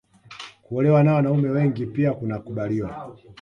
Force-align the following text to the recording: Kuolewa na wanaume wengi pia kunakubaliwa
Kuolewa 0.61 1.03
na 1.03 1.13
wanaume 1.13 1.49
wengi 1.49 1.85
pia 1.85 2.13
kunakubaliwa 2.13 3.15